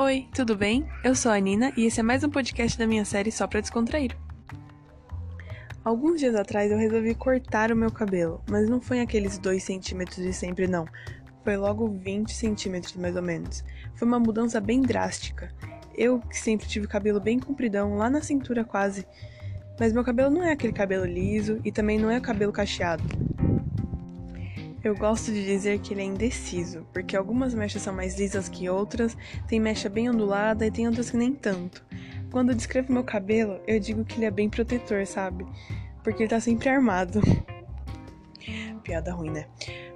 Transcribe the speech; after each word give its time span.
Oi, 0.00 0.28
tudo 0.32 0.54
bem? 0.54 0.86
Eu 1.02 1.12
sou 1.12 1.32
a 1.32 1.40
Nina 1.40 1.72
e 1.76 1.84
esse 1.84 1.98
é 1.98 2.04
mais 2.04 2.22
um 2.22 2.30
podcast 2.30 2.78
da 2.78 2.86
minha 2.86 3.04
série 3.04 3.32
Só 3.32 3.48
pra 3.48 3.60
Descontrair. 3.60 4.16
Alguns 5.84 6.20
dias 6.20 6.36
atrás 6.36 6.70
eu 6.70 6.78
resolvi 6.78 7.16
cortar 7.16 7.72
o 7.72 7.76
meu 7.76 7.90
cabelo, 7.90 8.40
mas 8.48 8.68
não 8.68 8.80
foi 8.80 9.00
aqueles 9.00 9.38
2 9.38 9.60
centímetros 9.60 10.24
de 10.24 10.32
sempre, 10.32 10.68
não. 10.68 10.86
Foi 11.42 11.56
logo 11.56 11.88
20 11.88 12.32
centímetros 12.32 12.94
mais 12.94 13.16
ou 13.16 13.22
menos. 13.22 13.64
Foi 13.96 14.06
uma 14.06 14.20
mudança 14.20 14.60
bem 14.60 14.82
drástica. 14.82 15.52
Eu, 15.96 16.20
que 16.20 16.38
sempre 16.38 16.68
tive 16.68 16.86
cabelo 16.86 17.18
bem 17.18 17.40
compridão, 17.40 17.96
lá 17.96 18.08
na 18.08 18.22
cintura 18.22 18.62
quase. 18.62 19.04
Mas 19.80 19.92
meu 19.92 20.04
cabelo 20.04 20.30
não 20.30 20.44
é 20.44 20.52
aquele 20.52 20.72
cabelo 20.72 21.06
liso 21.06 21.60
e 21.64 21.72
também 21.72 21.98
não 21.98 22.08
é 22.08 22.20
cabelo 22.20 22.52
cacheado. 22.52 23.02
Eu 24.82 24.94
gosto 24.94 25.32
de 25.32 25.44
dizer 25.44 25.80
que 25.80 25.92
ele 25.92 26.02
é 26.02 26.04
indeciso, 26.04 26.86
porque 26.92 27.16
algumas 27.16 27.52
mechas 27.52 27.82
são 27.82 27.92
mais 27.92 28.16
lisas 28.16 28.48
que 28.48 28.68
outras, 28.68 29.16
tem 29.48 29.58
mecha 29.58 29.88
bem 29.88 30.08
ondulada 30.08 30.64
e 30.64 30.70
tem 30.70 30.86
outras 30.86 31.10
que 31.10 31.16
nem 31.16 31.32
tanto. 31.34 31.84
Quando 32.30 32.50
eu 32.50 32.54
descrevo 32.54 32.92
meu 32.92 33.02
cabelo, 33.02 33.60
eu 33.66 33.80
digo 33.80 34.04
que 34.04 34.16
ele 34.18 34.26
é 34.26 34.30
bem 34.30 34.48
protetor, 34.48 35.04
sabe? 35.04 35.44
Porque 36.04 36.22
ele 36.22 36.30
tá 36.30 36.38
sempre 36.38 36.68
armado. 36.68 37.20
Piada 38.84 39.12
ruim, 39.12 39.30
né? 39.30 39.46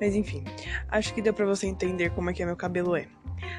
Mas 0.00 0.14
enfim, 0.14 0.44
acho 0.88 1.12
que 1.12 1.20
deu 1.20 1.34
para 1.34 1.44
você 1.44 1.66
entender 1.66 2.10
como 2.10 2.30
é 2.30 2.32
que 2.32 2.44
meu 2.44 2.56
cabelo 2.56 2.94
é. 2.94 3.08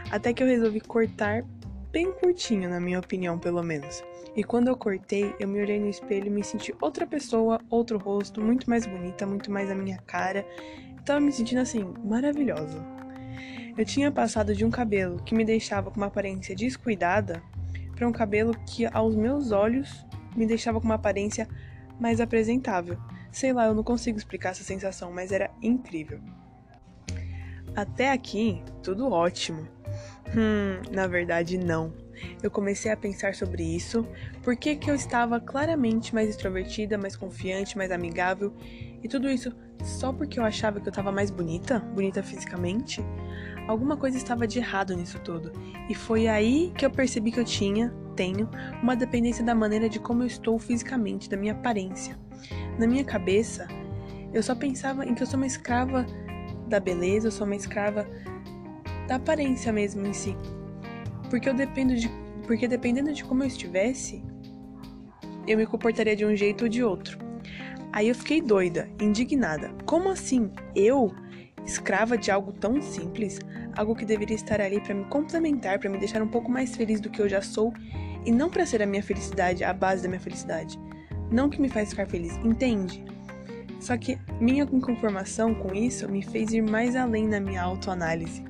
Até 0.10 0.32
que 0.32 0.42
eu 0.42 0.48
resolvi 0.48 0.80
cortar 0.80 1.44
bem 1.92 2.14
curtinho, 2.14 2.70
na 2.70 2.80
minha 2.80 2.98
opinião, 2.98 3.38
pelo 3.38 3.62
menos. 3.62 4.02
E 4.38 4.44
quando 4.44 4.70
eu 4.70 4.78
cortei, 4.78 5.36
eu 5.38 5.50
me 5.50 5.62
olhei 5.62 5.80
no 5.80 5.90
espelho 5.90 6.28
e 6.28 6.30
me 6.30 6.44
senti 6.46 6.74
outra 6.80 7.06
pessoa, 7.06 7.60
outro 7.70 7.98
rosto, 7.98 8.40
muito 8.40 8.70
mais 8.70 8.86
bonita, 8.86 9.26
muito 9.26 9.52
mais 9.52 9.70
a 9.70 9.76
minha 9.76 9.98
cara 10.08 10.46
tava 11.10 11.20
me 11.20 11.32
sentindo 11.32 11.60
assim, 11.60 11.92
maravilhosa. 12.04 12.86
Eu 13.76 13.84
tinha 13.84 14.12
passado 14.12 14.54
de 14.54 14.64
um 14.64 14.70
cabelo 14.70 15.20
que 15.24 15.34
me 15.34 15.44
deixava 15.44 15.90
com 15.90 15.98
uma 15.98 16.06
aparência 16.06 16.56
descuidada 16.56 17.42
para 17.96 18.08
um 18.08 18.12
cabelo 18.12 18.54
que, 18.68 18.86
aos 18.86 19.16
meus 19.16 19.52
olhos, 19.52 20.06
me 20.36 20.46
deixava 20.46 20.80
com 20.80 20.86
uma 20.86 20.96
aparência 20.96 21.48
mais 22.00 22.22
apresentável. 22.22 22.96
Sei 23.32 23.52
lá, 23.52 23.66
eu 23.66 23.74
não 23.74 23.84
consigo 23.84 24.20
explicar 24.20 24.50
essa 24.50 24.64
sensação, 24.64 25.12
mas 25.12 25.32
era 25.32 25.50
incrível. 25.64 26.20
Até 27.76 28.12
aqui, 28.12 28.62
tudo 28.84 29.12
ótimo. 29.12 29.68
Hum, 30.38 30.80
na 30.92 31.08
verdade, 31.08 31.58
não. 31.58 31.92
Eu 32.42 32.52
comecei 32.52 32.92
a 32.92 32.98
pensar 32.98 33.36
sobre 33.36 33.64
isso, 33.64 34.08
por 34.44 34.56
que 34.56 34.80
eu 34.88 34.96
estava 34.96 35.40
claramente 35.40 36.14
mais 36.14 36.30
extrovertida, 36.30 36.98
mais 36.98 37.16
confiante, 37.16 37.78
mais 37.78 37.92
amigável, 37.92 38.54
e 39.04 39.08
tudo 39.08 39.30
isso 39.30 39.54
só 39.84 40.12
porque 40.12 40.40
eu 40.40 40.44
achava 40.44 40.80
que 40.80 40.88
eu 40.88 40.92
estava 40.92 41.12
mais 41.12 41.32
bonita, 41.32 41.80
bonita 41.80 42.22
fisicamente? 42.22 43.04
Alguma 43.68 43.96
coisa 43.96 44.18
estava 44.18 44.48
de 44.48 44.60
errado 44.60 44.96
nisso 44.96 45.20
tudo, 45.20 45.52
e 45.90 45.96
foi 45.96 46.28
aí 46.28 46.72
que 46.78 46.86
eu 46.86 46.92
percebi 46.92 47.32
que 47.32 47.40
eu 47.40 47.46
tinha, 47.46 47.94
tenho, 48.16 48.50
uma 48.82 48.96
dependência 48.96 49.44
da 49.44 49.56
maneira 49.56 49.88
de 49.88 50.00
como 50.00 50.24
eu 50.24 50.28
estou 50.28 50.58
fisicamente, 50.60 51.30
da 51.30 51.38
minha 51.38 51.54
aparência. 51.54 52.18
Na 52.78 52.88
minha 52.88 53.04
cabeça, 53.04 53.68
eu 54.34 54.44
só 54.44 54.56
pensava 54.56 55.06
em 55.06 55.14
que 55.14 55.24
eu 55.24 55.28
sou 55.28 55.38
uma 55.38 55.48
escrava 55.48 56.06
da 56.68 56.80
beleza, 56.80 57.28
eu 57.28 57.32
sou 57.32 57.46
uma 57.46 57.56
escrava 57.56 58.08
da 59.08 59.16
aparência 59.16 59.74
mesmo 59.74 60.06
em 60.06 60.14
si. 60.14 60.36
Porque 61.30 61.48
eu 61.48 61.54
dependo 61.54 61.96
de. 61.96 62.10
Porque 62.46 62.68
dependendo 62.68 63.14
de 63.14 63.24
como 63.24 63.44
eu 63.44 63.48
estivesse, 63.48 64.24
eu 65.48 65.58
me 65.58 65.66
comportaria 65.66 66.16
de 66.16 66.26
um 66.26 66.36
jeito 66.36 66.64
ou 66.64 66.70
de 66.70 66.84
outro. 66.84 67.20
Aí 67.92 68.08
eu 68.08 68.16
fiquei 68.16 68.42
doida, 68.42 68.90
indignada. 69.00 69.72
Como 69.86 70.10
assim? 70.10 70.52
Eu? 70.76 71.14
Escrava 71.66 72.18
de 72.18 72.32
algo 72.32 72.52
tão 72.52 72.82
simples? 72.82 73.40
Algo 73.76 73.96
que 73.96 74.06
deveria 74.06 74.36
estar 74.36 74.62
ali 74.62 74.80
para 74.80 74.96
me 74.96 75.06
complementar, 75.06 75.80
para 75.80 75.90
me 75.90 75.98
deixar 75.98 76.22
um 76.22 76.28
pouco 76.28 76.52
mais 76.52 76.76
feliz 76.76 77.00
do 77.00 77.10
que 77.10 77.22
eu 77.22 77.30
já 77.30 77.42
sou 77.42 77.74
e 78.26 78.32
não 78.32 78.50
para 78.50 78.66
ser 78.66 78.82
a 78.82 78.86
minha 78.86 79.04
felicidade, 79.04 79.64
a 79.64 79.74
base 79.74 80.04
da 80.04 80.10
minha 80.10 80.20
felicidade. 80.20 80.80
Não 81.32 81.50
que 81.50 81.62
me 81.62 81.70
faz 81.70 81.90
ficar 81.90 82.08
feliz, 82.08 82.36
entende? 82.38 83.04
Só 83.80 83.98
que 83.98 84.20
minha 84.40 84.64
inconformação 84.64 85.54
com 85.54 85.74
isso 85.74 86.10
me 86.10 86.24
fez 86.24 86.52
ir 86.52 86.62
mais 86.62 86.96
além 86.96 87.28
na 87.28 87.40
minha 87.40 87.62
autoanálise 87.62 88.44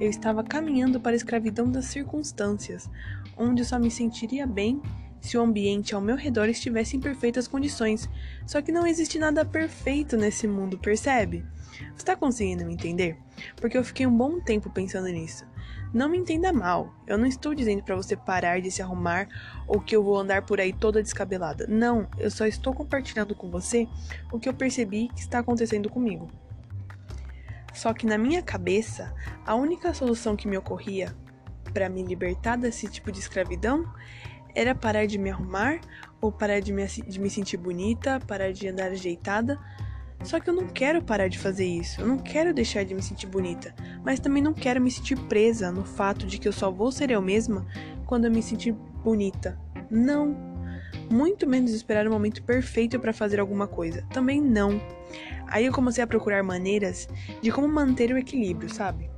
eu 0.00 0.08
estava 0.08 0.42
caminhando 0.42 0.98
para 0.98 1.12
a 1.12 1.14
escravidão 1.14 1.70
das 1.70 1.84
circunstâncias, 1.84 2.88
onde 3.36 3.64
só 3.64 3.78
me 3.78 3.90
sentiria 3.90 4.46
bem 4.46 4.80
se 5.20 5.36
o 5.36 5.42
ambiente 5.42 5.94
ao 5.94 6.00
meu 6.00 6.16
redor 6.16 6.48
estivesse 6.48 6.96
em 6.96 7.00
perfeitas 7.00 7.46
condições. 7.46 8.08
Só 8.46 8.62
que 8.62 8.72
não 8.72 8.86
existe 8.86 9.18
nada 9.18 9.44
perfeito 9.44 10.16
nesse 10.16 10.48
mundo, 10.48 10.78
percebe? 10.78 11.44
Você 11.70 11.98
está 11.98 12.16
conseguindo 12.16 12.64
me 12.64 12.72
entender? 12.72 13.18
Porque 13.56 13.76
eu 13.76 13.84
fiquei 13.84 14.06
um 14.06 14.16
bom 14.16 14.40
tempo 14.40 14.70
pensando 14.70 15.08
nisso. 15.08 15.44
Não 15.92 16.08
me 16.08 16.16
entenda 16.16 16.52
mal, 16.52 16.94
eu 17.06 17.18
não 17.18 17.26
estou 17.26 17.54
dizendo 17.54 17.82
para 17.82 17.96
você 17.96 18.16
parar 18.16 18.60
de 18.60 18.70
se 18.70 18.80
arrumar 18.80 19.28
ou 19.66 19.80
que 19.80 19.94
eu 19.94 20.02
vou 20.02 20.16
andar 20.16 20.46
por 20.46 20.60
aí 20.60 20.72
toda 20.72 21.02
descabelada. 21.02 21.66
Não, 21.68 22.08
eu 22.16 22.30
só 22.30 22.46
estou 22.46 22.72
compartilhando 22.72 23.34
com 23.34 23.50
você 23.50 23.86
o 24.32 24.38
que 24.38 24.48
eu 24.48 24.54
percebi 24.54 25.08
que 25.08 25.20
está 25.20 25.40
acontecendo 25.40 25.90
comigo. 25.90 26.30
Só 27.72 27.92
que 27.92 28.06
na 28.06 28.18
minha 28.18 28.42
cabeça, 28.42 29.14
a 29.46 29.54
única 29.54 29.94
solução 29.94 30.36
que 30.36 30.48
me 30.48 30.56
ocorria 30.56 31.14
para 31.72 31.88
me 31.88 32.02
libertar 32.02 32.56
desse 32.56 32.88
tipo 32.88 33.12
de 33.12 33.20
escravidão 33.20 33.90
era 34.54 34.74
parar 34.74 35.06
de 35.06 35.18
me 35.18 35.30
arrumar 35.30 35.80
ou 36.20 36.32
parar 36.32 36.60
de 36.60 36.72
me, 36.72 36.84
de 36.86 37.20
me 37.20 37.30
sentir 37.30 37.56
bonita, 37.56 38.20
parar 38.26 38.52
de 38.52 38.68
andar 38.68 38.90
ajeitada. 38.90 39.58
Só 40.22 40.38
que 40.38 40.50
eu 40.50 40.54
não 40.54 40.66
quero 40.66 41.02
parar 41.02 41.28
de 41.28 41.38
fazer 41.38 41.64
isso, 41.64 42.00
eu 42.00 42.06
não 42.06 42.18
quero 42.18 42.52
deixar 42.52 42.84
de 42.84 42.94
me 42.94 43.02
sentir 43.02 43.26
bonita, 43.26 43.74
mas 44.04 44.20
também 44.20 44.42
não 44.42 44.52
quero 44.52 44.78
me 44.78 44.90
sentir 44.90 45.16
presa 45.16 45.72
no 45.72 45.82
fato 45.82 46.26
de 46.26 46.38
que 46.38 46.46
eu 46.46 46.52
só 46.52 46.70
vou 46.70 46.92
ser 46.92 47.10
eu 47.10 47.22
mesma 47.22 47.66
quando 48.04 48.26
eu 48.26 48.30
me 48.30 48.42
sentir 48.42 48.72
bonita. 48.72 49.58
Não. 49.90 50.49
Muito 51.10 51.46
menos 51.46 51.72
esperar 51.72 52.06
o 52.06 52.10
momento 52.10 52.42
perfeito 52.42 52.98
para 52.98 53.12
fazer 53.12 53.40
alguma 53.40 53.66
coisa. 53.66 54.02
Também 54.12 54.40
não. 54.40 54.80
Aí 55.46 55.66
eu 55.66 55.72
comecei 55.72 56.02
a 56.02 56.06
procurar 56.06 56.42
maneiras 56.42 57.08
de 57.42 57.50
como 57.50 57.68
manter 57.68 58.12
o 58.12 58.18
equilíbrio, 58.18 58.72
sabe? 58.72 59.10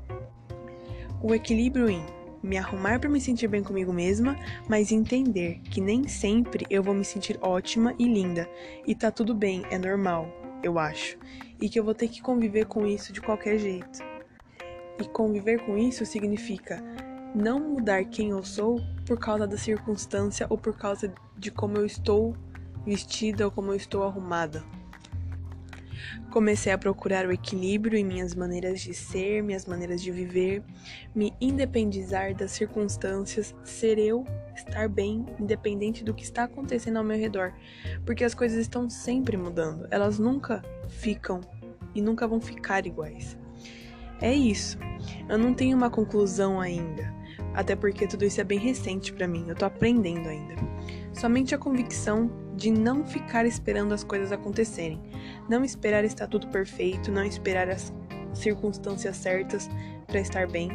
O 1.22 1.34
equilíbrio 1.34 1.88
em 1.88 2.04
me 2.42 2.58
arrumar 2.58 2.98
para 2.98 3.08
me 3.08 3.20
sentir 3.20 3.46
bem 3.46 3.62
comigo 3.62 3.92
mesma, 3.92 4.36
mas 4.68 4.90
entender 4.90 5.60
que 5.70 5.80
nem 5.80 6.08
sempre 6.08 6.66
eu 6.68 6.82
vou 6.82 6.94
me 6.94 7.04
sentir 7.04 7.38
ótima 7.40 7.94
e 7.98 8.08
linda, 8.08 8.48
e 8.86 8.94
tá 8.94 9.10
tudo 9.10 9.34
bem, 9.34 9.62
é 9.70 9.78
normal, 9.78 10.26
eu 10.62 10.78
acho, 10.78 11.16
e 11.60 11.68
que 11.68 11.78
eu 11.78 11.84
vou 11.84 11.94
ter 11.94 12.08
que 12.08 12.20
conviver 12.20 12.66
com 12.66 12.86
isso 12.86 13.12
de 13.12 13.20
qualquer 13.20 13.58
jeito. 13.58 14.00
E 15.00 15.04
conviver 15.04 15.64
com 15.64 15.78
isso 15.78 16.04
significa 16.04 16.82
não 17.34 17.60
mudar 17.60 18.04
quem 18.04 18.30
eu 18.30 18.42
sou 18.42 18.80
por 19.06 19.18
causa 19.18 19.46
da 19.46 19.56
circunstância 19.56 20.46
ou 20.48 20.58
por 20.58 20.76
causa 20.76 21.12
de 21.36 21.50
como 21.50 21.76
eu 21.76 21.86
estou 21.86 22.36
vestida 22.84 23.44
ou 23.44 23.50
como 23.50 23.72
eu 23.72 23.76
estou 23.76 24.02
arrumada. 24.02 24.62
Comecei 26.30 26.72
a 26.72 26.78
procurar 26.78 27.26
o 27.26 27.32
equilíbrio 27.32 27.98
em 27.98 28.04
minhas 28.04 28.34
maneiras 28.34 28.80
de 28.80 28.94
ser, 28.94 29.42
minhas 29.42 29.66
maneiras 29.66 30.02
de 30.02 30.10
viver, 30.10 30.62
me 31.14 31.32
independizar 31.40 32.34
das 32.34 32.52
circunstâncias, 32.52 33.54
ser 33.64 33.98
eu, 33.98 34.24
estar 34.54 34.88
bem, 34.88 35.26
independente 35.38 36.02
do 36.02 36.14
que 36.14 36.24
está 36.24 36.44
acontecendo 36.44 36.96
ao 36.96 37.04
meu 37.04 37.18
redor, 37.18 37.52
porque 38.04 38.24
as 38.24 38.34
coisas 38.34 38.58
estão 38.58 38.88
sempre 38.88 39.36
mudando, 39.36 39.86
elas 39.90 40.18
nunca 40.18 40.62
ficam 40.88 41.40
e 41.94 42.00
nunca 42.00 42.26
vão 42.26 42.40
ficar 42.40 42.86
iguais. 42.86 43.36
É 44.20 44.32
isso. 44.32 44.78
Eu 45.28 45.36
não 45.36 45.52
tenho 45.52 45.76
uma 45.76 45.90
conclusão 45.90 46.60
ainda, 46.60 47.12
até 47.54 47.76
porque 47.76 48.06
tudo 48.06 48.24
isso 48.24 48.40
é 48.40 48.44
bem 48.44 48.58
recente 48.58 49.12
para 49.12 49.28
mim, 49.28 49.44
eu 49.48 49.54
tô 49.54 49.64
aprendendo 49.64 50.28
ainda. 50.28 50.54
Somente 51.12 51.54
a 51.54 51.58
convicção 51.58 52.30
de 52.56 52.70
não 52.70 53.04
ficar 53.04 53.44
esperando 53.44 53.92
as 53.92 54.04
coisas 54.04 54.32
acontecerem, 54.32 55.00
não 55.48 55.64
esperar 55.64 56.04
estar 56.04 56.26
tudo 56.26 56.48
perfeito, 56.48 57.10
não 57.10 57.24
esperar 57.24 57.68
as 57.68 57.92
circunstâncias 58.34 59.16
certas 59.16 59.68
para 60.06 60.20
estar 60.20 60.46
bem. 60.48 60.70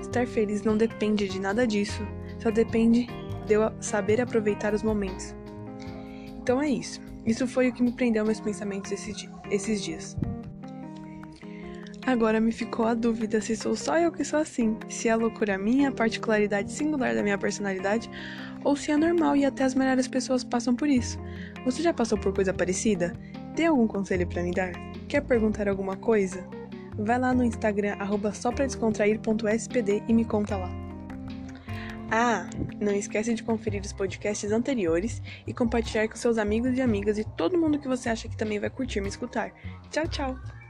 Estar 0.00 0.26
feliz 0.26 0.62
não 0.62 0.76
depende 0.76 1.28
de 1.28 1.40
nada 1.40 1.66
disso, 1.66 2.06
só 2.38 2.50
depende 2.50 3.06
de 3.46 3.54
eu 3.54 3.72
saber 3.80 4.20
aproveitar 4.20 4.74
os 4.74 4.82
momentos. 4.82 5.34
Então 6.38 6.60
é 6.60 6.68
isso. 6.68 7.00
Isso 7.26 7.46
foi 7.46 7.68
o 7.68 7.72
que 7.72 7.82
me 7.82 7.92
prendeu 7.92 8.24
meus 8.24 8.40
pensamentos 8.40 8.92
esses 8.92 9.82
dias. 9.82 10.16
Agora 12.06 12.38
me 12.38 12.52
ficou 12.52 12.86
a 12.86 12.92
dúvida 12.92 13.40
se 13.40 13.56
sou 13.56 13.74
só 13.74 13.98
eu 13.98 14.12
que 14.12 14.24
sou 14.24 14.38
assim, 14.38 14.76
se 14.90 15.08
é 15.08 15.16
loucura 15.16 15.56
minha, 15.56 15.90
particularidade 15.90 16.70
singular 16.70 17.14
da 17.14 17.22
minha 17.22 17.38
personalidade, 17.38 18.10
ou 18.62 18.76
se 18.76 18.90
é 18.90 18.96
normal 18.96 19.34
e 19.36 19.44
até 19.44 19.64
as 19.64 19.74
melhores 19.74 20.06
pessoas 20.06 20.44
passam 20.44 20.76
por 20.76 20.86
isso. 20.86 21.18
Você 21.64 21.82
já 21.82 21.94
passou 21.94 22.18
por 22.18 22.34
coisa 22.34 22.52
parecida? 22.52 23.14
Tem 23.56 23.66
algum 23.66 23.86
conselho 23.86 24.26
para 24.26 24.42
me 24.42 24.52
dar? 24.52 24.72
Quer 25.08 25.22
perguntar 25.22 25.66
alguma 25.66 25.96
coisa? 25.96 26.46
Vai 26.98 27.18
lá 27.18 27.32
no 27.32 27.42
Instagram 27.42 27.96
sopradescontrair.spd 28.34 30.02
e 30.06 30.12
me 30.12 30.26
conta 30.26 30.58
lá. 30.58 30.70
Ah, 32.10 32.46
não 32.80 32.92
esquece 32.92 33.32
de 33.32 33.42
conferir 33.42 33.80
os 33.80 33.94
podcasts 33.94 34.52
anteriores 34.52 35.22
e 35.46 35.54
compartilhar 35.54 36.06
com 36.06 36.16
seus 36.16 36.36
amigos 36.36 36.76
e 36.76 36.82
amigas 36.82 37.18
e 37.18 37.24
todo 37.24 37.58
mundo 37.58 37.78
que 37.78 37.88
você 37.88 38.10
acha 38.10 38.28
que 38.28 38.36
também 38.36 38.60
vai 38.60 38.68
curtir 38.68 39.00
me 39.00 39.08
escutar. 39.08 39.52
Tchau, 39.90 40.06
tchau! 40.06 40.63